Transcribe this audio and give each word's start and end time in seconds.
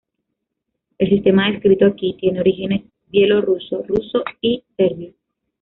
El 0.97 1.09
sistema 1.11 1.51
descrito 1.51 1.85
aquí 1.85 2.17
tiene 2.19 2.39
orígenes 2.39 2.85
bielorruso, 3.11 3.83
ruso 3.87 4.23
y 4.41 4.63
serbio. 4.75 5.13